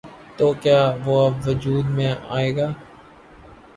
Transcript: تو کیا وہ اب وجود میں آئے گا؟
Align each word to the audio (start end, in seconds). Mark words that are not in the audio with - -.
تو 0.37 0.47
کیا 0.61 0.81
وہ 1.05 1.15
اب 1.25 1.33
وجود 1.47 1.85
میں 1.95 2.13
آئے 2.29 2.49
گا؟ 2.57 2.67